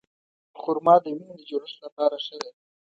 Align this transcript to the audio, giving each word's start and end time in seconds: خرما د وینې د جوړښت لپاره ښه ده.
خرما 0.59 0.95
د 1.03 1.05
وینې 1.15 1.35
د 1.39 1.41
جوړښت 1.49 1.77
لپاره 1.85 2.15
ښه 2.25 2.37
ده. 2.43 2.51